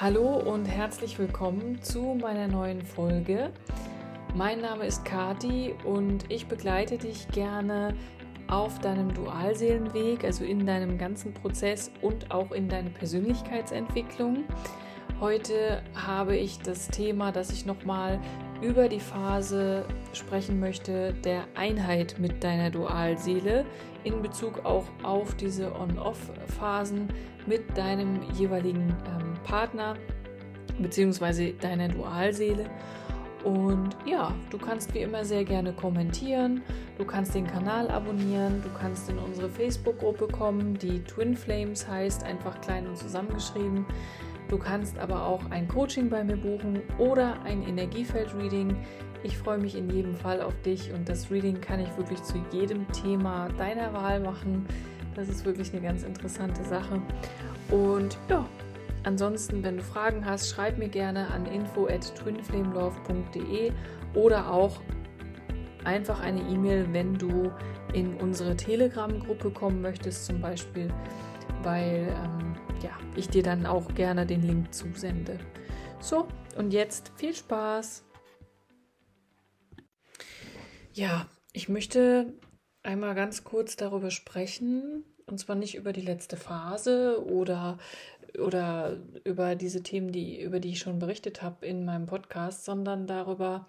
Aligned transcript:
Hallo 0.00 0.36
und 0.36 0.66
herzlich 0.66 1.18
willkommen 1.18 1.82
zu 1.82 2.16
meiner 2.20 2.46
neuen 2.46 2.82
Folge. 2.82 3.50
Mein 4.32 4.60
Name 4.60 4.86
ist 4.86 5.04
Kati 5.04 5.74
und 5.84 6.30
ich 6.30 6.46
begleite 6.46 6.98
dich 6.98 7.26
gerne 7.32 7.96
auf 8.46 8.78
deinem 8.78 9.12
Dualseelenweg, 9.12 10.22
also 10.22 10.44
in 10.44 10.64
deinem 10.64 10.98
ganzen 10.98 11.34
Prozess 11.34 11.90
und 12.00 12.30
auch 12.30 12.52
in 12.52 12.68
deine 12.68 12.90
Persönlichkeitsentwicklung. 12.90 14.44
Heute 15.18 15.82
habe 15.96 16.36
ich 16.36 16.60
das 16.60 16.86
Thema, 16.86 17.32
dass 17.32 17.50
ich 17.50 17.66
nochmal 17.66 18.20
über 18.60 18.88
die 18.88 19.00
Phase 19.00 19.84
sprechen 20.12 20.58
möchte 20.58 21.14
der 21.24 21.44
Einheit 21.54 22.16
mit 22.18 22.42
deiner 22.42 22.70
Dualseele 22.70 23.64
in 24.04 24.22
Bezug 24.22 24.64
auch 24.64 24.84
auf 25.02 25.34
diese 25.34 25.74
On-Off-Phasen 25.74 27.08
mit 27.46 27.76
deinem 27.76 28.20
jeweiligen 28.34 28.96
ähm, 29.06 29.34
Partner 29.44 29.96
bzw. 30.78 31.52
deiner 31.52 31.88
Dualseele. 31.88 32.68
Und 33.44 33.90
ja, 34.04 34.34
du 34.50 34.58
kannst 34.58 34.92
wie 34.94 34.98
immer 34.98 35.24
sehr 35.24 35.44
gerne 35.44 35.72
kommentieren, 35.72 36.62
du 36.98 37.04
kannst 37.04 37.34
den 37.36 37.46
Kanal 37.46 37.88
abonnieren, 37.88 38.60
du 38.62 38.68
kannst 38.78 39.08
in 39.08 39.18
unsere 39.18 39.48
Facebook-Gruppe 39.48 40.26
kommen, 40.26 40.76
die 40.76 41.04
Twin 41.04 41.36
Flames 41.36 41.86
heißt, 41.86 42.24
einfach 42.24 42.60
klein 42.60 42.88
und 42.88 42.98
zusammengeschrieben. 42.98 43.86
Du 44.48 44.56
kannst 44.56 44.98
aber 44.98 45.26
auch 45.26 45.50
ein 45.50 45.68
Coaching 45.68 46.08
bei 46.08 46.24
mir 46.24 46.36
buchen 46.36 46.80
oder 46.98 47.40
ein 47.42 47.62
Energiefeld-Reading. 47.62 48.76
Ich 49.22 49.36
freue 49.36 49.58
mich 49.58 49.76
in 49.76 49.90
jedem 49.90 50.14
Fall 50.14 50.40
auf 50.40 50.54
dich 50.62 50.92
und 50.92 51.08
das 51.08 51.30
Reading 51.30 51.60
kann 51.60 51.80
ich 51.80 51.96
wirklich 51.96 52.22
zu 52.22 52.42
jedem 52.50 52.90
Thema 52.92 53.48
deiner 53.58 53.92
Wahl 53.92 54.20
machen. 54.20 54.66
Das 55.14 55.28
ist 55.28 55.44
wirklich 55.44 55.72
eine 55.72 55.82
ganz 55.82 56.02
interessante 56.02 56.64
Sache. 56.64 57.02
Und 57.70 58.16
ja, 58.30 58.46
ansonsten, 59.02 59.62
wenn 59.62 59.76
du 59.76 59.82
Fragen 59.82 60.24
hast, 60.24 60.48
schreib 60.48 60.78
mir 60.78 60.88
gerne 60.88 61.26
an 61.28 61.44
info 61.46 61.86
at 61.86 62.14
twinflamelove.de 62.14 63.72
oder 64.14 64.50
auch 64.50 64.80
einfach 65.84 66.20
eine 66.20 66.40
E-Mail, 66.40 66.86
wenn 66.92 67.14
du 67.14 67.50
in 67.92 68.14
unsere 68.14 68.56
Telegram-Gruppe 68.56 69.50
kommen 69.50 69.82
möchtest, 69.82 70.26
zum 70.26 70.40
Beispiel, 70.40 70.88
weil 71.62 72.08
ähm, 72.08 72.54
ja, 72.82 72.90
ich 73.16 73.28
dir 73.28 73.42
dann 73.42 73.66
auch 73.66 73.94
gerne 73.94 74.26
den 74.26 74.42
Link 74.42 74.72
zusende. 74.72 75.38
So, 76.00 76.28
und 76.56 76.72
jetzt 76.72 77.12
viel 77.16 77.34
Spaß! 77.34 78.04
Ja, 80.92 81.28
ich 81.52 81.68
möchte 81.68 82.34
einmal 82.82 83.14
ganz 83.14 83.44
kurz 83.44 83.76
darüber 83.76 84.10
sprechen, 84.10 85.04
und 85.26 85.38
zwar 85.38 85.56
nicht 85.56 85.74
über 85.74 85.92
die 85.92 86.00
letzte 86.00 86.36
Phase 86.36 87.24
oder, 87.26 87.78
oder 88.38 88.98
über 89.24 89.54
diese 89.54 89.82
Themen, 89.82 90.10
die, 90.10 90.40
über 90.40 90.58
die 90.58 90.70
ich 90.70 90.78
schon 90.78 90.98
berichtet 90.98 91.42
habe 91.42 91.66
in 91.66 91.84
meinem 91.84 92.06
Podcast, 92.06 92.64
sondern 92.64 93.06
darüber, 93.06 93.68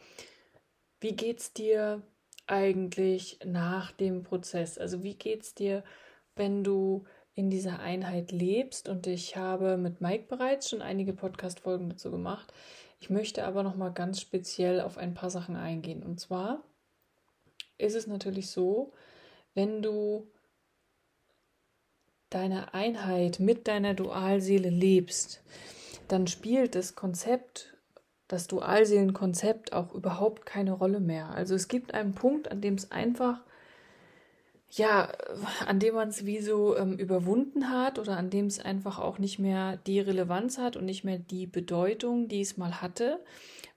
wie 1.01 1.15
geht 1.15 1.39
es 1.39 1.53
dir 1.53 2.01
eigentlich 2.47 3.39
nach 3.45 3.91
dem 3.91 4.23
Prozess? 4.23 4.77
Also 4.77 5.03
wie 5.03 5.15
geht 5.15 5.43
es 5.43 5.53
dir, 5.53 5.83
wenn 6.35 6.63
du 6.63 7.05
in 7.39 7.49
dieser 7.49 7.79
Einheit 7.79 8.33
lebst. 8.33 8.89
Und 8.89 9.07
ich 9.07 9.37
habe 9.37 9.77
mit 9.77 10.01
Mike 10.01 10.25
bereits 10.27 10.69
schon 10.69 10.81
einige 10.81 11.13
Podcast-Folgen 11.13 11.89
dazu 11.89 12.11
gemacht. 12.11 12.51
Ich 12.99 13.09
möchte 13.09 13.45
aber 13.45 13.63
noch 13.63 13.75
mal 13.75 13.93
ganz 13.93 14.19
speziell 14.19 14.81
auf 14.81 14.97
ein 14.97 15.13
paar 15.13 15.29
Sachen 15.29 15.55
eingehen. 15.55 16.03
Und 16.03 16.19
zwar 16.19 16.61
ist 17.77 17.95
es 17.95 18.07
natürlich 18.07 18.51
so, 18.51 18.91
wenn 19.53 19.81
du 19.81 20.27
deine 22.29 22.73
Einheit 22.73 23.39
mit 23.39 23.69
deiner 23.69 23.93
Dualseele 23.93 24.69
lebst, 24.69 25.41
dann 26.09 26.27
spielt 26.27 26.75
das 26.75 26.95
Konzept, 26.95 27.77
das 28.27 28.47
Dualseelenkonzept 28.47 29.71
auch 29.71 29.93
überhaupt 29.93 30.45
keine 30.45 30.73
Rolle 30.73 30.99
mehr. 30.99 31.29
Also 31.29 31.55
es 31.55 31.69
gibt 31.69 31.93
einen 31.93 32.15
Punkt, 32.15 32.51
an 32.51 32.59
dem 32.59 32.73
es 32.73 32.91
einfach 32.91 33.45
ja, 34.71 35.11
an 35.65 35.79
dem 35.79 35.95
man 35.95 36.09
es 36.09 36.25
wie 36.25 36.39
so 36.41 36.77
ähm, 36.77 36.97
überwunden 36.97 37.69
hat 37.71 37.97
oder 37.97 38.17
an 38.17 38.29
dem 38.29 38.45
es 38.45 38.59
einfach 38.59 38.99
auch 38.99 39.17
nicht 39.17 39.39
mehr 39.39 39.77
die 39.77 39.99
Relevanz 39.99 40.57
hat 40.57 40.77
und 40.77 40.85
nicht 40.85 41.03
mehr 41.03 41.17
die 41.17 41.47
Bedeutung, 41.47 42.27
die 42.27 42.41
es 42.41 42.57
mal 42.57 42.81
hatte, 42.81 43.23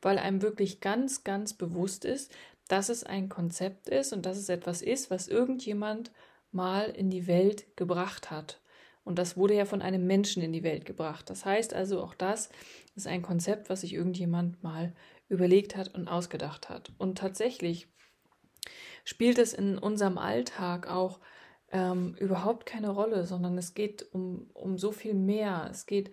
weil 0.03 0.19
einem 0.19 0.43
wirklich 0.43 0.81
ganz, 0.81 1.25
ganz 1.25 1.55
bewusst 1.55 2.05
ist, 2.05 2.31
dass 2.69 2.89
es 2.89 3.05
ein 3.05 3.29
Konzept 3.29 3.89
ist 3.89 4.13
und 4.13 4.27
dass 4.27 4.37
es 4.37 4.49
etwas 4.49 4.83
ist, 4.83 5.11
was 5.11 5.29
irgendjemand 5.29 6.13
mal 6.53 6.91
in 6.91 7.11
die 7.11 7.27
Welt 7.27 7.77
gebracht 7.77 8.31
hat. 8.31 8.61
Und 9.05 9.19
das 9.19 9.37
wurde 9.37 9.55
ja 9.55 9.65
von 9.65 9.83
einem 9.83 10.07
Menschen 10.07 10.43
in 10.43 10.53
die 10.53 10.63
Welt 10.63 10.85
gebracht. 10.85 11.29
Das 11.29 11.45
heißt 11.45 11.75
also, 11.75 12.03
auch 12.03 12.15
das 12.15 12.51
ist 12.95 13.07
ein 13.07 13.23
Konzept, 13.23 13.69
was 13.69 13.81
sich 13.81 13.95
irgendjemand 13.95 14.63
mal 14.63 14.93
überlegt 15.29 15.75
hat 15.77 15.95
und 15.95 16.09
ausgedacht 16.09 16.69
hat. 16.69 16.93
Und 16.99 17.19
tatsächlich 17.19 17.89
spielt 19.05 19.39
es 19.39 19.53
in 19.53 19.79
unserem 19.79 20.19
Alltag 20.19 20.89
auch 20.89 21.21
ähm, 21.73 22.15
überhaupt 22.19 22.67
keine 22.67 22.91
Rolle, 22.91 23.27
sondern 23.27 23.57
es 23.59 23.75
geht 23.75 24.07
um, 24.13 24.51
um 24.55 24.79
so 24.79 24.93
viel 24.93 25.15
mehr. 25.15 25.69
Es 25.71 25.87
geht 25.87 26.11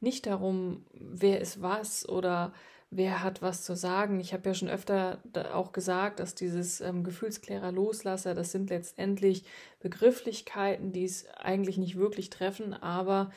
nicht 0.00 0.26
darum, 0.26 0.84
wer 0.92 1.40
ist 1.40 1.62
was 1.62 2.08
oder 2.08 2.52
wer 2.90 3.22
hat 3.22 3.40
was 3.40 3.62
zu 3.62 3.74
sagen. 3.74 4.20
Ich 4.20 4.32
habe 4.32 4.48
ja 4.48 4.54
schon 4.54 4.68
öfter 4.68 5.22
auch 5.54 5.72
gesagt, 5.72 6.20
dass 6.20 6.34
dieses 6.34 6.80
ähm, 6.80 7.04
Gefühlsklärer 7.04 7.72
Loslasser, 7.72 8.34
das 8.34 8.52
sind 8.52 8.70
letztendlich 8.70 9.44
Begrifflichkeiten, 9.80 10.92
die 10.92 11.04
es 11.04 11.26
eigentlich 11.36 11.78
nicht 11.78 11.96
wirklich 11.96 12.28
treffen, 12.28 12.74
aber 12.74 13.30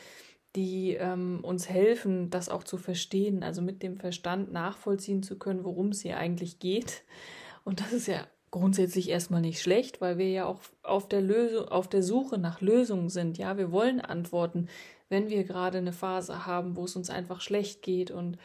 die 0.55 0.93
ähm, 0.93 1.39
uns 1.43 1.69
helfen, 1.69 2.29
das 2.29 2.49
auch 2.49 2.63
zu 2.63 2.77
verstehen, 2.77 3.43
also 3.43 3.61
mit 3.61 3.83
dem 3.83 3.97
Verstand 3.97 4.51
nachvollziehen 4.51 5.23
zu 5.23 5.37
können, 5.37 5.63
worum 5.63 5.89
es 5.89 6.01
hier 6.01 6.17
eigentlich 6.17 6.59
geht. 6.59 7.03
Und 7.63 7.79
das 7.81 7.93
ist 7.93 8.07
ja 8.07 8.25
grundsätzlich 8.55 9.09
erstmal 9.09 9.41
nicht 9.41 9.61
schlecht, 9.61 9.99
weil 9.99 10.17
wir 10.17 10.29
ja 10.29 10.45
auch 10.45 10.61
auf 10.81 11.09
der 11.09 11.19
Lösung, 11.19 11.67
auf 11.67 11.89
der 11.89 12.01
Suche 12.01 12.37
nach 12.37 12.61
Lösungen 12.61 13.09
sind. 13.09 13.37
Ja, 13.37 13.57
wir 13.57 13.69
wollen 13.69 13.99
Antworten, 13.99 14.69
wenn 15.09 15.29
wir 15.29 15.43
gerade 15.43 15.79
eine 15.79 15.91
Phase 15.91 16.45
haben, 16.45 16.77
wo 16.77 16.85
es 16.85 16.95
uns 16.95 17.09
einfach 17.09 17.41
schlecht 17.41 17.81
geht 17.81 18.11
und 18.11 18.37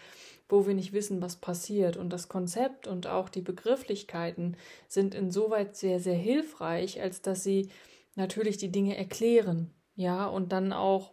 wo 0.48 0.66
wir 0.66 0.74
nicht 0.74 0.92
wissen, 0.92 1.22
was 1.22 1.36
passiert. 1.36 1.96
Und 1.96 2.12
das 2.12 2.28
Konzept 2.28 2.88
und 2.88 3.06
auch 3.06 3.28
die 3.28 3.40
Begrifflichkeiten 3.40 4.56
sind 4.88 5.14
insoweit 5.14 5.76
sehr, 5.76 6.00
sehr 6.00 6.16
hilfreich, 6.16 7.00
als 7.00 7.22
dass 7.22 7.44
sie 7.44 7.68
natürlich 8.16 8.56
die 8.56 8.72
Dinge 8.72 8.96
erklären. 8.96 9.70
Ja, 9.94 10.26
und 10.26 10.50
dann 10.50 10.72
auch, 10.72 11.12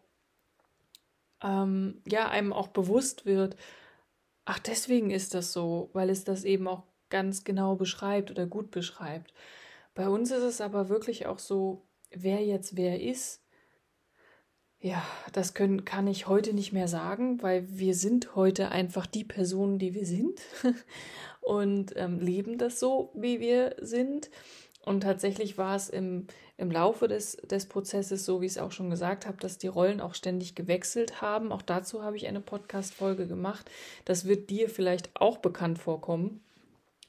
ähm, 1.43 2.01
ja, 2.07 2.29
einem 2.29 2.51
auch 2.51 2.69
bewusst 2.69 3.27
wird, 3.27 3.57
ach, 4.45 4.57
deswegen 4.57 5.11
ist 5.11 5.35
das 5.35 5.53
so, 5.53 5.91
weil 5.93 6.09
es 6.09 6.23
das 6.23 6.45
eben 6.45 6.67
auch 6.67 6.81
ganz 7.09 7.43
genau 7.43 7.75
beschreibt 7.75 8.31
oder 8.31 8.45
gut 8.45 8.71
beschreibt. 8.71 9.33
Bei 9.93 10.09
uns 10.09 10.31
ist 10.31 10.43
es 10.43 10.61
aber 10.61 10.89
wirklich 10.89 11.25
auch 11.25 11.39
so, 11.39 11.81
wer 12.11 12.43
jetzt 12.45 12.77
wer 12.77 13.01
ist. 13.01 13.41
Ja, 14.79 15.03
das 15.33 15.55
können, 15.55 15.85
kann 15.85 16.05
ich 16.05 16.27
heute 16.27 16.53
nicht 16.53 16.71
mehr 16.71 16.87
sagen, 16.87 17.41
weil 17.41 17.65
wir 17.67 17.95
sind 17.95 18.35
heute 18.35 18.69
einfach 18.69 19.07
die 19.07 19.23
Personen, 19.23 19.79
die 19.79 19.95
wir 19.95 20.05
sind 20.05 20.39
und 21.41 21.93
ähm, 21.95 22.19
leben 22.19 22.59
das 22.59 22.79
so, 22.79 23.11
wie 23.15 23.39
wir 23.39 23.75
sind. 23.81 24.29
Und 24.85 25.01
tatsächlich 25.01 25.57
war 25.57 25.75
es 25.75 25.89
im, 25.89 26.27
im 26.57 26.71
Laufe 26.71 27.07
des, 27.07 27.35
des 27.37 27.65
Prozesses, 27.65 28.23
so 28.23 28.39
wie 28.39 28.45
ich 28.45 28.53
es 28.53 28.57
auch 28.59 28.71
schon 28.71 28.91
gesagt 28.91 29.25
habe, 29.25 29.37
dass 29.37 29.57
die 29.57 29.67
Rollen 29.67 29.99
auch 29.99 30.13
ständig 30.13 30.53
gewechselt 30.53 31.21
haben. 31.21 31.51
Auch 31.51 31.63
dazu 31.63 32.03
habe 32.03 32.15
ich 32.15 32.27
eine 32.27 32.39
Podcast-Folge 32.39 33.27
gemacht. 33.27 33.69
Das 34.05 34.25
wird 34.25 34.51
dir 34.51 34.69
vielleicht 34.69 35.09
auch 35.19 35.39
bekannt 35.39 35.79
vorkommen 35.79 36.41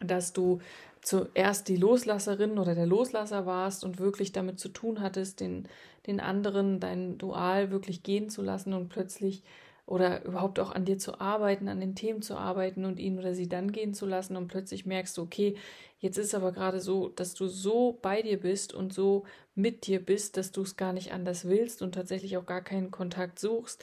dass 0.01 0.33
du 0.33 0.61
zuerst 1.03 1.69
die 1.69 1.77
Loslasserin 1.77 2.59
oder 2.59 2.75
der 2.75 2.87
Loslasser 2.87 3.47
warst 3.47 3.85
und 3.85 3.99
wirklich 3.99 4.33
damit 4.33 4.59
zu 4.59 4.69
tun 4.69 5.01
hattest, 5.01 5.41
den, 5.41 5.69
den 6.07 6.21
anderen, 6.21 6.81
dein 6.81 7.19
Dual 7.19 7.71
wirklich 7.71 8.03
gehen 8.03 8.31
zu 8.31 8.43
lassen 8.43 8.73
und 8.73 8.89
plötzlich 8.89 9.43
oder 9.89 10.23
überhaupt 10.27 10.61
auch 10.61 10.71
an 10.71 10.85
dir 10.85 10.99
zu 10.99 11.19
arbeiten, 11.19 11.67
an 11.69 11.81
den 11.81 11.95
Themen 11.95 12.21
zu 12.21 12.37
arbeiten 12.37 12.85
und 12.85 12.99
ihn 12.99 13.19
oder 13.19 13.35
sie 13.35 13.49
dann 13.49 13.73
gehen 13.73 13.95
zu 13.95 14.05
lassen 14.05 14.37
und 14.37 14.49
plötzlich 14.49 14.85
merkst 14.85 15.17
du, 15.17 15.23
okay, 15.23 15.57
jetzt 15.99 16.19
ist 16.19 16.35
aber 16.35 16.53
gerade 16.53 16.81
so, 16.81 17.09
dass 17.09 17.33
du 17.33 17.47
so 17.47 17.99
bei 18.03 18.21
dir 18.21 18.39
bist 18.39 18.75
und 18.75 18.93
so 18.93 19.25
mit 19.55 19.87
dir 19.87 20.05
bist, 20.05 20.37
dass 20.37 20.53
du 20.53 20.61
es 20.61 20.77
gar 20.77 20.93
nicht 20.93 21.13
anders 21.13 21.49
willst 21.49 21.81
und 21.81 21.95
tatsächlich 21.95 22.37
auch 22.37 22.45
gar 22.45 22.61
keinen 22.61 22.91
Kontakt 22.91 23.39
suchst, 23.39 23.83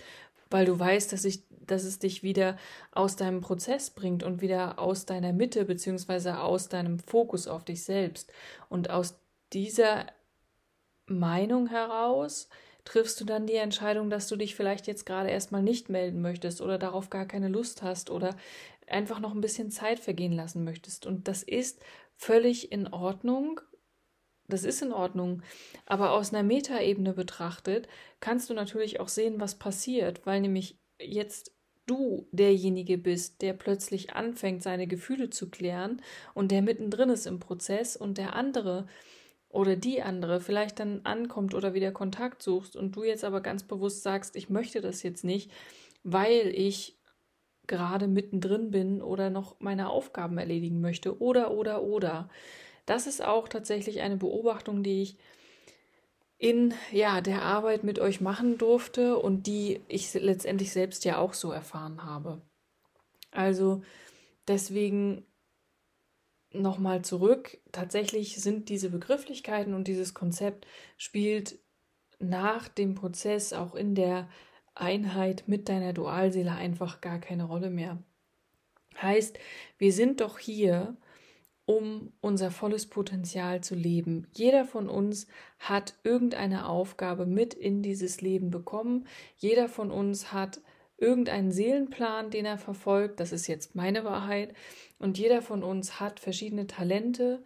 weil 0.50 0.66
du 0.66 0.78
weißt, 0.78 1.12
dass, 1.12 1.26
ich, 1.26 1.44
dass 1.50 1.84
es 1.84 2.00
dich 2.00 2.24
wieder 2.24 2.58
aus 2.92 3.16
deinem 3.16 3.42
Prozess 3.42 3.90
bringt 3.90 4.24
und 4.24 4.42
wieder 4.42 4.80
aus 4.80 5.06
deiner 5.06 5.34
Mitte 5.34 5.66
beziehungsweise 5.66 6.40
aus 6.40 6.70
deinem 6.70 7.00
Fokus 7.00 7.48
auf 7.48 7.66
dich 7.66 7.84
selbst. 7.84 8.32
Und 8.70 8.90
aus 8.90 9.16
dieser 9.54 10.06
Meinung 11.08 11.68
heraus 11.68 12.50
triffst 12.84 13.20
du 13.20 13.26
dann 13.26 13.48
die 13.48 13.56
Entscheidung, 13.56 14.10
dass 14.10 14.28
du 14.28 14.36
dich 14.36 14.56
vielleicht 14.56 14.88
jetzt 14.88 15.06
gerade 15.06 15.30
erstmal 15.30 15.64
nicht 15.64 15.90
melden 15.90 16.22
möchtest 16.22 16.62
oder 16.62 16.78
darauf 16.78 17.10
gar 17.10 17.26
keine 17.26 17.48
Lust 17.48 17.82
hast 17.82 18.12
oder 18.12 18.36
einfach 18.88 19.20
noch 19.20 19.34
ein 19.34 19.42
bisschen 19.42 19.72
Zeit 19.72 20.00
vergehen 20.00 20.34
lassen 20.34 20.64
möchtest. 20.64 21.06
Und 21.06 21.28
das 21.28 21.42
ist 21.42 21.82
völlig 22.16 22.72
in 22.72 22.88
Ordnung 22.94 23.60
das 24.48 24.64
ist 24.64 24.82
in 24.82 24.94
Ordnung. 24.94 25.42
Aber 25.86 26.12
aus 26.12 26.34
einer 26.34 26.44
Metaebene 26.44 27.14
betrachtet 27.14 27.88
kannst 28.20 28.50
du 28.50 28.54
natürlich 28.54 29.00
auch 29.00 29.08
sehen, 29.08 29.40
was 29.40 29.56
passiert, 29.56 30.26
weil 30.26 30.42
nämlich 30.42 30.78
jetzt 31.00 31.52
du 31.86 32.28
derjenige 32.32 32.98
bist, 32.98 33.42
der 33.42 33.54
plötzlich 33.54 34.14
anfängt, 34.14 34.64
seine 34.64 34.88
Gefühle 34.88 35.30
zu 35.30 35.50
klären 35.50 36.02
und 36.34 36.52
der 36.52 36.62
mittendrin 36.62 37.10
ist 37.10 37.28
im 37.28 37.40
Prozess 37.40 37.96
und 37.96 38.18
der 38.18 38.36
andere 38.36 38.88
oder 39.50 39.76
die 39.76 40.02
andere 40.02 40.42
vielleicht 40.42 40.80
dann 40.80 41.02
ankommt 41.06 41.54
oder 41.54 41.74
wieder 41.74 41.92
Kontakt 41.92 42.42
suchst 42.42 42.76
und 42.76 42.96
du 42.96 43.04
jetzt 43.04 43.24
aber 43.24 43.42
ganz 43.42 43.64
bewusst 43.64 44.04
sagst, 44.04 44.36
ich 44.36 44.50
möchte 44.50 44.82
das 44.82 45.04
jetzt 45.04 45.24
nicht, 45.24 45.52
weil 46.04 46.48
ich 46.48 46.98
gerade 47.68 48.08
mittendrin 48.08 48.72
bin 48.72 49.02
oder 49.02 49.30
noch 49.30 49.60
meine 49.60 49.90
Aufgaben 49.90 50.38
erledigen 50.38 50.82
möchte 50.82 51.20
oder 51.22 51.52
oder 51.52 51.84
oder. 51.84 52.30
Das 52.86 53.08
ist 53.08 53.24
auch 53.24 53.48
tatsächlich 53.48 54.02
eine 54.02 54.18
Beobachtung, 54.18 54.84
die 54.84 55.02
ich 55.02 55.18
in 56.38 56.74
ja, 56.92 57.22
der 57.22 57.42
Arbeit 57.42 57.84
mit 57.84 58.00
euch 58.00 58.22
machen 58.22 58.58
durfte 58.58 59.18
und 59.18 59.48
die 59.48 59.82
ich 59.88 60.14
letztendlich 60.14 60.72
selbst 60.72 61.06
ja 61.06 61.18
auch 61.18 61.34
so 61.34 61.52
erfahren 61.52 62.04
habe. 62.04 62.42
Also 63.32 63.82
deswegen 64.48 65.26
nochmal 66.52 67.04
zurück. 67.04 67.58
Tatsächlich 67.72 68.42
sind 68.42 68.70
diese 68.70 68.90
Begrifflichkeiten 68.90 69.74
und 69.74 69.88
dieses 69.88 70.14
Konzept 70.14 70.68
spielt 70.98 71.60
nach 72.20 72.68
dem 72.68 72.96
Prozess 72.96 73.54
auch 73.54 73.76
in 73.76 73.96
der 73.96 74.30
Einheit 74.74 75.44
mit 75.48 75.70
deiner 75.70 75.94
Dualseele 75.94 76.52
einfach 76.52 77.02
gar 77.02 77.20
keine 77.20 77.46
Rolle 77.46 77.70
mehr. 77.70 78.04
Heißt, 79.02 79.38
wir 79.78 79.92
sind 79.92 80.22
doch 80.22 80.38
hier, 80.38 80.96
um 81.66 82.14
unser 82.22 82.52
volles 82.52 82.86
Potenzial 82.86 83.62
zu 83.62 83.76
leben. 83.76 84.28
Jeder 84.34 84.66
von 84.66 84.88
uns 84.88 85.28
hat 85.58 85.96
irgendeine 86.04 86.68
Aufgabe 86.68 87.26
mit 87.26 87.54
in 87.54 87.82
dieses 87.82 88.22
Leben 88.22 88.52
bekommen. 88.52 89.08
Jeder 89.38 89.68
von 89.68 89.90
uns 89.90 90.32
hat 90.32 90.62
irgendeinen 90.98 91.52
Seelenplan, 91.52 92.30
den 92.30 92.46
er 92.46 92.58
verfolgt. 92.58 93.20
Das 93.20 93.32
ist 93.32 93.48
jetzt 93.48 93.76
meine 93.76 94.04
Wahrheit. 94.04 94.54
Und 95.00 95.18
jeder 95.18 95.42
von 95.42 95.64
uns 95.64 96.00
hat 96.00 96.20
verschiedene 96.20 96.68
Talente 96.68 97.44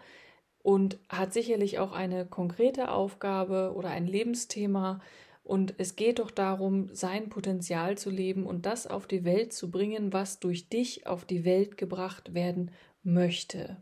und 0.61 0.99
hat 1.07 1.33
sicherlich 1.33 1.79
auch 1.79 1.93
eine 1.93 2.25
konkrete 2.25 2.91
Aufgabe 2.91 3.73
oder 3.75 3.89
ein 3.89 4.05
Lebensthema. 4.05 5.01
Und 5.43 5.75
es 5.77 5.95
geht 5.95 6.19
doch 6.19 6.29
darum, 6.29 6.93
sein 6.93 7.29
Potenzial 7.29 7.97
zu 7.97 8.09
leben 8.09 8.45
und 8.45 8.65
das 8.65 8.85
auf 8.85 9.07
die 9.07 9.23
Welt 9.23 9.53
zu 9.53 9.71
bringen, 9.71 10.13
was 10.13 10.39
durch 10.39 10.69
dich 10.69 11.07
auf 11.07 11.25
die 11.25 11.45
Welt 11.45 11.77
gebracht 11.77 12.33
werden 12.33 12.71
möchte. 13.01 13.81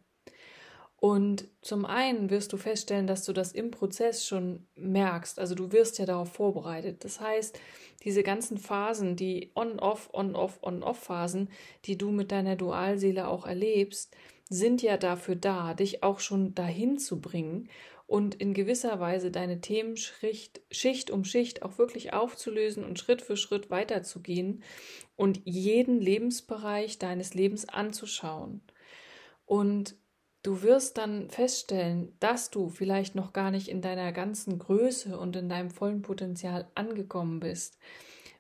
Und 0.99 1.47
zum 1.61 1.85
einen 1.85 2.31
wirst 2.31 2.53
du 2.53 2.57
feststellen, 2.57 3.05
dass 3.05 3.23
du 3.23 3.31
das 3.31 3.51
im 3.51 3.69
Prozess 3.69 4.25
schon 4.25 4.65
merkst. 4.75 5.39
Also 5.39 5.53
du 5.53 5.71
wirst 5.71 5.99
ja 5.99 6.05
darauf 6.05 6.33
vorbereitet. 6.33 7.05
Das 7.05 7.19
heißt, 7.19 7.59
diese 8.03 8.23
ganzen 8.23 8.57
Phasen, 8.57 9.15
die 9.15 9.51
On-Off, 9.53 10.09
On-Off, 10.11 10.59
On-Off-Phasen, 10.63 11.49
die 11.85 11.97
du 11.97 12.09
mit 12.09 12.31
deiner 12.31 12.55
Dualseele 12.55 13.27
auch 13.27 13.45
erlebst, 13.45 14.15
sind 14.49 14.81
ja 14.81 14.97
dafür 14.97 15.35
da, 15.35 15.75
dich 15.75 16.03
auch 16.03 16.19
schon 16.19 16.55
dahin 16.55 16.97
zu 16.97 17.21
bringen 17.21 17.69
und 18.07 18.35
in 18.35 18.53
gewisser 18.53 19.00
Weise 19.01 19.29
deine 19.29 19.59
Themen 19.59 19.97
Schicht, 19.97 20.61
Schicht 20.71 21.11
um 21.11 21.25
Schicht 21.25 21.61
auch 21.61 21.77
wirklich 21.77 22.13
aufzulösen 22.13 22.85
und 22.85 22.97
Schritt 22.97 23.21
für 23.21 23.35
Schritt 23.35 23.69
weiterzugehen 23.69 24.63
und 25.17 25.41
jeden 25.43 26.00
Lebensbereich 26.00 26.97
deines 26.97 27.33
Lebens 27.33 27.67
anzuschauen. 27.67 28.61
Und 29.45 29.95
Du 30.44 30.62
wirst 30.62 30.98
dann 30.98 31.30
feststellen, 31.30 32.13
dass 32.19 32.50
du 32.50 32.69
vielleicht 32.69 33.16
noch 33.16 33.34
gar 33.34 33.51
nicht 33.51 33.68
in 33.68 33.81
deiner 33.81 34.12
ganzen 34.12 34.60
Größe 34.60 35.18
und 35.19 35.36
in 35.36 35.50
deinem 35.50 35.72
vollen 35.72 36.01
Potenzial 36.01 36.68
angekommen 36.75 37.39
bist. 37.39 37.78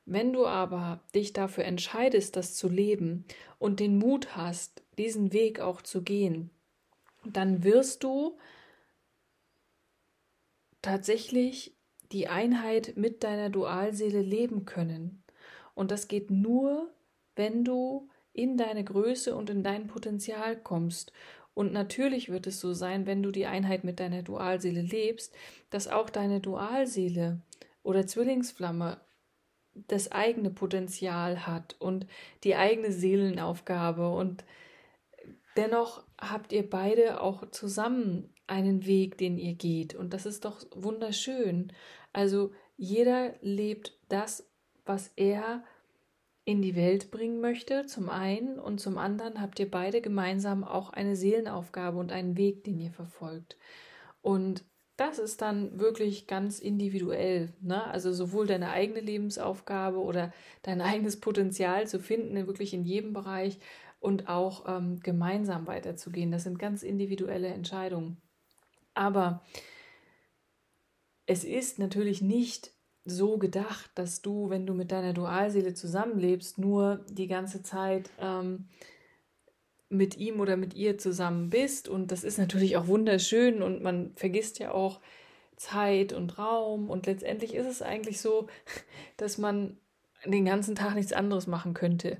Wenn 0.05 0.31
du 0.31 0.45
aber 0.45 1.01
dich 1.13 1.33
dafür 1.33 1.65
entscheidest, 1.65 2.37
das 2.37 2.55
zu 2.55 2.69
leben 2.69 3.25
und 3.59 3.81
den 3.81 3.97
Mut 3.97 4.37
hast, 4.37 4.83
diesen 4.97 5.33
Weg 5.33 5.59
auch 5.59 5.81
zu 5.81 6.01
gehen, 6.01 6.49
dann 7.25 7.63
wirst 7.65 8.03
du 8.03 8.37
tatsächlich 10.81 11.75
die 12.13 12.29
Einheit 12.29 12.93
mit 12.95 13.23
deiner 13.23 13.49
Dualseele 13.49 14.21
leben 14.21 14.63
können. 14.63 15.23
Und 15.75 15.91
das 15.91 16.07
geht 16.07 16.31
nur, 16.31 16.89
wenn 17.35 17.65
du 17.65 18.07
in 18.31 18.55
deine 18.55 18.85
Größe 18.85 19.35
und 19.35 19.49
in 19.49 19.63
dein 19.63 19.87
Potenzial 19.87 20.55
kommst 20.55 21.11
und 21.57 21.73
natürlich 21.73 22.29
wird 22.29 22.45
es 22.45 22.59
so 22.59 22.73
sein, 22.73 23.07
wenn 23.07 23.23
du 23.23 23.31
die 23.31 23.47
Einheit 23.47 23.83
mit 23.83 23.99
deiner 23.99 24.21
Dualseele 24.21 24.83
lebst, 24.83 25.35
dass 25.71 25.87
auch 25.87 26.11
deine 26.11 26.39
Dualseele 26.39 27.41
oder 27.81 28.05
Zwillingsflamme 28.05 29.01
das 29.73 30.11
eigene 30.11 30.51
Potenzial 30.51 31.47
hat 31.47 31.75
und 31.79 32.05
die 32.43 32.55
eigene 32.55 32.91
Seelenaufgabe. 32.91 34.07
Und 34.07 34.45
dennoch 35.55 36.05
habt 36.21 36.53
ihr 36.53 36.69
beide 36.69 37.21
auch 37.21 37.49
zusammen 37.49 38.31
einen 38.45 38.85
Weg, 38.85 39.17
den 39.17 39.39
ihr 39.39 39.55
geht. 39.55 39.95
Und 39.95 40.13
das 40.13 40.27
ist 40.27 40.45
doch 40.45 40.63
wunderschön. 40.75 41.73
Also 42.13 42.51
jeder 42.75 43.33
lebt 43.41 43.97
das, 44.09 44.47
was 44.85 45.11
er 45.15 45.63
in 46.47 46.61
die 46.61 46.77
Welt 46.77 47.11
bringen 47.11 47.41
möchte, 47.41 47.85
zum 47.87 48.07
einen, 48.07 48.57
und 48.57 48.79
zum 48.79 48.97
anderen 48.97 49.41
habt 49.41 49.59
ihr 49.59 49.69
beide 49.69 49.99
gemeinsam 49.99 50.63
auch 50.63 50.91
eine 50.91 51.17
Seelenaufgabe 51.17 51.97
und 51.97 52.13
einen 52.13 52.37
Weg, 52.37 52.63
den 52.63 52.79
ihr 52.79 52.91
verfolgt. 52.91 53.57
Und 54.21 54.63
das 54.95 55.19
ist 55.19 55.41
dann 55.41 55.77
wirklich 55.77 56.25
ganz 56.25 56.59
individuell. 56.59 57.53
Ne? 57.59 57.83
Also 57.83 58.13
sowohl 58.13 58.47
deine 58.47 58.69
eigene 58.69 59.01
Lebensaufgabe 59.01 59.97
oder 59.97 60.31
dein 60.61 60.79
eigenes 60.79 61.19
Potenzial 61.19 61.85
zu 61.85 61.99
finden, 61.99 62.47
wirklich 62.47 62.73
in 62.73 62.85
jedem 62.85 63.11
Bereich 63.11 63.59
und 63.99 64.29
auch 64.29 64.63
ähm, 64.69 65.01
gemeinsam 65.01 65.67
weiterzugehen. 65.67 66.31
Das 66.31 66.43
sind 66.43 66.59
ganz 66.59 66.81
individuelle 66.81 67.49
Entscheidungen. 67.49 68.21
Aber 68.93 69.43
es 71.25 71.43
ist 71.43 71.77
natürlich 71.77 72.21
nicht 72.21 72.76
so 73.07 73.37
gedacht, 73.37 73.89
dass 73.95 74.21
du, 74.21 74.49
wenn 74.49 74.65
du 74.65 74.73
mit 74.73 74.91
deiner 74.91 75.13
Dualseele 75.13 75.73
zusammenlebst, 75.73 76.57
nur 76.57 77.05
die 77.09 77.27
ganze 77.27 77.63
Zeit 77.63 78.09
ähm, 78.19 78.67
mit 79.89 80.17
ihm 80.17 80.39
oder 80.39 80.57
mit 80.57 80.73
ihr 80.73 80.97
zusammen 80.97 81.49
bist. 81.49 81.87
Und 81.87 82.11
das 82.11 82.23
ist 82.23 82.37
natürlich 82.37 82.75
auch 82.77 82.87
wunderschön 82.87 83.61
und 83.61 83.81
man 83.81 84.11
vergisst 84.15 84.59
ja 84.59 84.71
auch 84.71 84.99
Zeit 85.55 86.13
und 86.13 86.37
Raum. 86.37 86.89
Und 86.89 87.05
letztendlich 87.05 87.55
ist 87.55 87.65
es 87.65 87.81
eigentlich 87.81 88.19
so, 88.19 88.47
dass 89.17 89.37
man 89.37 89.77
den 90.25 90.45
ganzen 90.45 90.75
Tag 90.75 90.95
nichts 90.95 91.13
anderes 91.13 91.47
machen 91.47 91.73
könnte. 91.73 92.17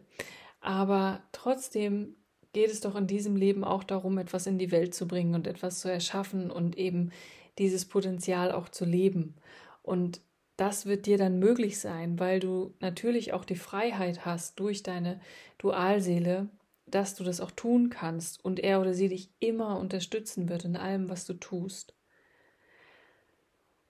Aber 0.62 1.22
trotzdem 1.34 2.16
geht 2.54 2.72
es 2.72 2.80
doch 2.80 2.96
in 2.96 3.08
diesem 3.08 3.36
Leben 3.36 3.64
auch 3.64 3.84
darum, 3.84 4.18
etwas 4.18 4.48
in 4.48 4.58
die 4.58 4.72
Welt 4.72 4.96
zu 4.96 5.08
bringen 5.08 5.36
und 5.36 5.48
etwas 5.48 5.82
zu 5.82 5.92
erschaffen 5.92 6.50
und 6.50 6.78
eben 6.78 7.12
dieses 7.58 7.86
Potenzial 7.86 8.52
auch 8.52 8.70
zu 8.70 8.86
leben. 8.86 9.36
Und 9.84 10.22
das 10.58 10.88
wird 10.88 11.06
dir 11.06 11.18
dann 11.18 11.40
möglich 11.40 11.80
sein, 11.80 12.20
weil 12.20 12.40
du 12.40 12.74
natürlich 12.80 13.34
auch 13.34 13.46
die 13.46 13.56
Freiheit 13.56 14.26
hast 14.26 14.60
durch 14.60 14.84
deine 14.84 15.22
Dualseele, 15.60 16.50
dass 16.88 17.16
du 17.16 17.24
das 17.24 17.42
auch 17.42 17.52
tun 17.52 17.90
kannst 17.90 18.44
und 18.44 18.60
er 18.60 18.82
oder 18.82 18.94
sie 18.94 19.10
dich 19.10 19.30
immer 19.40 19.80
unterstützen 19.80 20.50
wird 20.50 20.66
in 20.66 20.76
allem, 20.76 21.10
was 21.10 21.26
du 21.26 21.34
tust. 21.34 21.94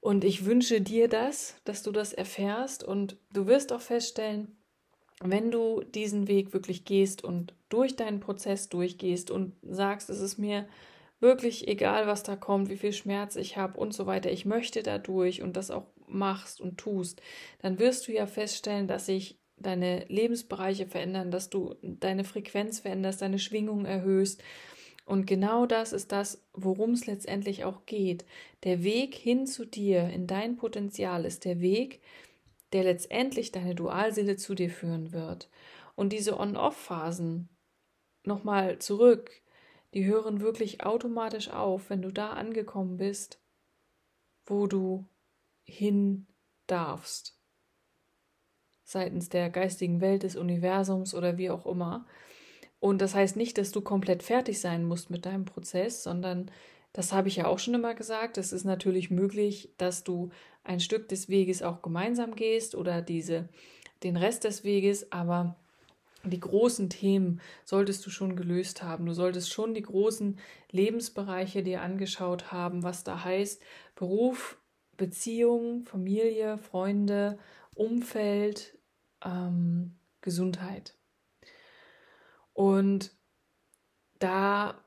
Und 0.02 0.24
ich 0.24 0.46
wünsche 0.46 0.82
dir 0.82 1.08
das, 1.08 1.56
dass 1.64 1.84
du 1.84 1.92
das 1.92 2.14
erfährst 2.14 2.84
und 2.84 3.18
du 3.34 3.48
wirst 3.48 3.72
auch 3.72 3.82
feststellen, 3.82 4.58
wenn 5.22 5.52
du 5.52 5.82
diesen 5.84 6.28
Weg 6.28 6.54
wirklich 6.54 6.86
gehst 6.86 7.24
und 7.24 7.54
durch 7.70 7.96
deinen 7.96 8.20
Prozess 8.20 8.70
durchgehst 8.70 9.32
und 9.32 9.54
sagst, 9.64 10.10
es 10.10 10.20
ist 10.20 10.38
mir 10.38 10.68
wirklich 11.20 11.68
egal, 11.68 12.08
was 12.08 12.24
da 12.24 12.36
kommt, 12.36 12.70
wie 12.70 12.78
viel 12.78 12.94
Schmerz 12.94 13.36
ich 13.36 13.58
habe 13.58 13.80
und 13.80 13.94
so 13.94 14.06
weiter, 14.06 14.32
ich 14.32 14.46
möchte 14.46 14.84
da 14.84 14.98
durch 14.98 15.42
und 15.42 15.58
das 15.58 15.72
auch 15.72 15.86
machst 16.08 16.62
und 16.62 16.78
tust, 16.78 17.22
dann 17.60 17.80
wirst 17.80 18.08
du 18.08 18.14
ja 18.14 18.26
feststellen, 18.26 18.88
dass 18.88 19.06
sich 19.06 19.40
deine 19.58 20.06
Lebensbereiche 20.06 20.88
verändern, 20.88 21.32
dass 21.32 21.50
du 21.50 21.76
deine 21.82 22.24
Frequenz 22.24 22.80
veränderst, 22.80 23.22
deine 23.22 23.40
Schwingung 23.40 23.86
erhöhst. 23.86 24.44
Und 25.06 25.26
genau 25.26 25.66
das 25.66 25.94
ist 25.94 26.12
das, 26.12 26.44
worum 26.54 26.92
es 26.92 27.08
letztendlich 27.08 27.64
auch 27.64 27.86
geht. 27.86 28.26
Der 28.64 28.84
Weg 28.84 29.16
hin 29.16 29.48
zu 29.48 29.66
dir, 29.66 30.10
in 30.10 30.28
dein 30.28 30.58
Potenzial, 30.58 31.26
ist 31.26 31.46
der 31.46 31.62
Weg, 31.62 32.02
der 32.74 32.84
letztendlich 32.84 33.52
deine 33.52 33.74
Dualseele 33.74 34.36
zu 34.36 34.54
dir 34.54 34.70
führen 34.70 35.14
wird. 35.14 35.50
Und 35.96 36.14
diese 36.14 36.38
On-Off-Phasen, 36.38 37.50
nochmal 38.24 38.80
zurück, 38.80 39.32
die 39.94 40.06
hören 40.06 40.42
wirklich 40.42 40.84
automatisch 40.86 41.50
auf, 41.50 41.90
wenn 41.90 42.02
du 42.02 42.12
da 42.12 42.32
angekommen 42.32 42.98
bist, 42.98 43.40
wo 44.46 44.68
du 44.68 45.08
hin 45.68 46.28
darfst. 46.66 47.38
Seitens 48.84 49.30
der 49.30 49.50
geistigen 49.50 50.00
Welt, 50.02 50.24
des 50.24 50.36
Universums 50.36 51.14
oder 51.14 51.38
wie 51.38 51.50
auch 51.50 51.66
immer. 51.66 52.06
Und 52.80 53.02
das 53.02 53.16
heißt 53.16 53.36
nicht, 53.36 53.58
dass 53.58 53.72
du 53.72 53.82
komplett 53.82 54.24
fertig 54.24 54.60
sein 54.60 54.86
musst 54.86 55.10
mit 55.10 55.26
deinem 55.26 55.46
Prozess, 55.46 56.04
sondern 56.04 56.50
das 56.94 57.12
habe 57.12 57.28
ich 57.28 57.36
ja 57.36 57.48
auch 57.48 57.60
schon 57.60 57.74
immer 57.74 57.96
gesagt. 57.96 58.38
Es 58.38 58.54
ist 58.54 58.64
natürlich 58.64 59.12
möglich, 59.12 59.74
dass 59.78 60.04
du 60.04 60.30
ein 60.64 60.80
Stück 60.80 61.10
des 61.10 61.30
Weges 61.30 61.62
auch 61.62 61.82
gemeinsam 61.82 62.36
gehst 62.36 62.76
oder 62.76 63.02
diese, 63.02 63.50
den 64.04 64.16
Rest 64.16 64.46
des 64.46 64.64
Weges, 64.64 65.12
aber 65.12 65.56
die 66.24 66.40
großen 66.40 66.90
Themen 66.90 67.42
solltest 67.64 68.06
du 68.06 68.10
schon 68.10 68.36
gelöst 68.36 68.84
haben. 68.84 69.06
Du 69.06 69.14
solltest 69.14 69.52
schon 69.52 69.74
die 69.74 69.82
großen 69.82 70.40
Lebensbereiche 70.72 71.64
dir 71.64 71.82
angeschaut 71.82 72.52
haben, 72.52 72.84
was 72.84 73.04
da 73.04 73.24
heißt 73.24 73.62
Beruf, 73.96 74.58
Beziehung, 74.98 75.86
Familie, 75.86 76.58
Freunde, 76.58 77.38
Umfeld, 77.76 78.78
ähm, 79.24 79.96
Gesundheit. 80.22 80.96
Und 82.54 83.12
da 84.20 84.84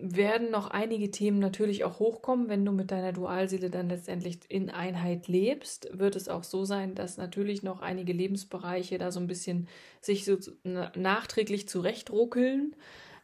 werden 0.00 0.50
noch 0.50 0.70
einige 0.70 1.10
Themen 1.10 1.38
natürlich 1.38 1.84
auch 1.84 1.98
hochkommen, 1.98 2.48
wenn 2.48 2.64
du 2.64 2.72
mit 2.72 2.90
deiner 2.90 3.12
Dualseele 3.12 3.68
dann 3.68 3.88
letztendlich 3.88 4.38
in 4.48 4.70
Einheit 4.70 5.28
lebst, 5.28 5.88
wird 5.92 6.16
es 6.16 6.28
auch 6.28 6.44
so 6.44 6.64
sein, 6.64 6.94
dass 6.94 7.16
natürlich 7.16 7.62
noch 7.62 7.80
einige 7.80 8.12
Lebensbereiche 8.12 8.98
da 8.98 9.10
so 9.10 9.20
ein 9.20 9.26
bisschen 9.26 9.68
sich 10.00 10.24
so 10.24 10.36
nachträglich 10.64 11.68
zurechtruckeln. 11.68 12.76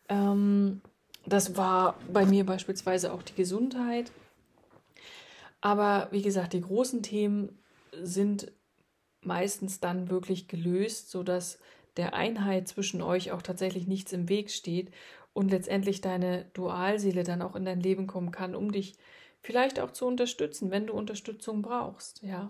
Ähm, 0.08 0.80
das 1.26 1.56
war 1.56 1.98
bei 2.12 2.26
mir 2.26 2.44
beispielsweise 2.44 3.12
auch 3.12 3.22
die 3.22 3.34
Gesundheit. 3.34 4.10
Aber 5.64 6.08
wie 6.10 6.20
gesagt, 6.20 6.52
die 6.52 6.60
großen 6.60 7.02
Themen 7.02 7.58
sind 7.98 8.52
meistens 9.22 9.80
dann 9.80 10.10
wirklich 10.10 10.46
gelöst, 10.46 11.10
sodass 11.10 11.58
der 11.96 12.12
Einheit 12.12 12.68
zwischen 12.68 13.00
euch 13.00 13.32
auch 13.32 13.40
tatsächlich 13.40 13.86
nichts 13.86 14.12
im 14.12 14.28
Weg 14.28 14.50
steht 14.50 14.92
und 15.32 15.50
letztendlich 15.50 16.02
deine 16.02 16.44
Dualseele 16.52 17.24
dann 17.24 17.40
auch 17.40 17.56
in 17.56 17.64
dein 17.64 17.80
Leben 17.80 18.06
kommen 18.06 18.30
kann, 18.30 18.54
um 18.54 18.72
dich 18.72 18.92
vielleicht 19.40 19.80
auch 19.80 19.90
zu 19.90 20.06
unterstützen, 20.06 20.70
wenn 20.70 20.86
du 20.86 20.92
Unterstützung 20.92 21.62
brauchst, 21.62 22.22
ja. 22.22 22.48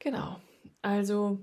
Genau. 0.00 0.40
Also 0.82 1.38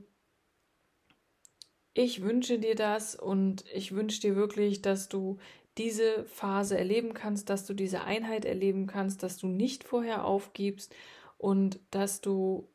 ich 1.94 2.22
wünsche 2.22 2.60
dir 2.60 2.76
das 2.76 3.16
und 3.16 3.64
ich 3.74 3.96
wünsche 3.96 4.20
dir 4.20 4.36
wirklich, 4.36 4.82
dass 4.82 5.08
du 5.08 5.38
diese 5.78 6.26
Phase 6.26 6.78
erleben 6.78 7.14
kannst, 7.14 7.50
dass 7.50 7.66
du 7.66 7.74
diese 7.74 8.04
Einheit 8.04 8.46
erleben 8.46 8.88
kannst, 8.88 9.24
dass 9.24 9.38
du 9.38 9.48
nicht 9.48 9.84
vorher 9.84 10.26
aufgibst 10.26 10.96
und 11.38 11.80
dass 11.92 12.22
du 12.22 12.68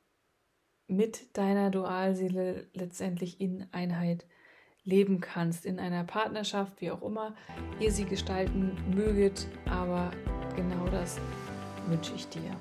mit 0.87 1.37
deiner 1.37 1.71
Dualseele 1.71 2.68
letztendlich 2.75 3.40
in 3.40 3.66
Einheit 3.73 4.26
leben 4.85 5.21
kannst 5.21 5.64
in 5.64 5.78
einer 5.78 6.04
Partnerschaft, 6.04 6.80
wie 6.80 6.90
auch 6.90 7.02
immer 7.02 7.35
ihr 7.80 7.92
sie 7.92 8.04
gestalten 8.04 8.76
möget. 8.94 9.47
Aber 9.66 10.11
genau 10.56 10.87
das 10.88 11.18
wünsche 11.87 12.14
ich 12.14 12.28
dir. 12.28 12.56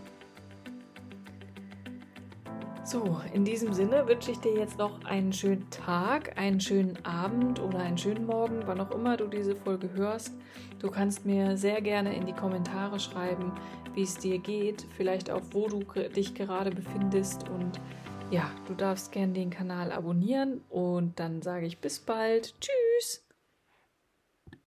So, 2.92 3.22
in 3.34 3.46
diesem 3.46 3.72
Sinne 3.72 4.06
wünsche 4.06 4.32
ich 4.32 4.40
dir 4.40 4.54
jetzt 4.54 4.78
noch 4.78 5.06
einen 5.06 5.32
schönen 5.32 5.70
Tag, 5.70 6.38
einen 6.38 6.60
schönen 6.60 6.98
Abend 7.06 7.62
oder 7.62 7.80
einen 7.80 7.98
schönen 7.98 8.26
Morgen, 8.26 8.64
wann 8.66 8.82
auch 8.82 8.92
immer 8.92 9.16
du 9.16 9.28
diese 9.28 9.56
Folge 9.56 9.94
hörst. 9.94 10.34
Du 10.80 10.92
kannst 10.92 11.26
mir 11.26 11.56
sehr 11.56 11.80
gerne 11.80 12.14
in 12.14 12.26
die 12.26 12.34
Kommentare 12.34 13.00
schreiben, 13.00 13.54
wie 13.94 14.02
es 14.02 14.18
dir 14.18 14.40
geht, 14.40 14.86
vielleicht 14.98 15.32
auch 15.32 15.42
wo 15.52 15.70
du 15.70 15.86
dich 16.10 16.36
gerade 16.36 16.72
befindest 16.72 17.48
und 17.48 17.80
ja, 18.30 18.52
du 18.68 18.74
darfst 18.74 19.14
gerne 19.14 19.32
den 19.32 19.52
Kanal 19.52 19.94
abonnieren 19.94 20.60
und 20.68 21.18
dann 21.18 21.42
sage 21.42 21.68
ich 21.68 21.80
bis 21.80 21.98
bald. 21.98 22.60
Tschüss! 22.60 22.81